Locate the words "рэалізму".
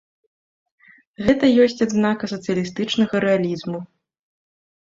3.29-3.79